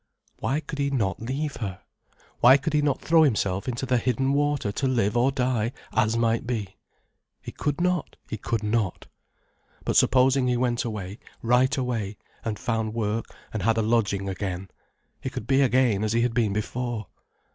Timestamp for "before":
16.51-17.05